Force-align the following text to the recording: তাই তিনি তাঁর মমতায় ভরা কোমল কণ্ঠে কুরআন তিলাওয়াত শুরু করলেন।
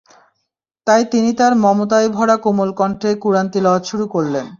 তাই 0.87 1.01
তিনি 1.11 1.29
তাঁর 1.33 1.53
মমতায় 1.55 2.09
ভরা 2.09 2.35
কোমল 2.37 2.69
কণ্ঠে 2.79 3.09
কুরআন 3.15 3.45
তিলাওয়াত 3.53 3.83
শুরু 3.85 4.05
করলেন। 4.07 4.45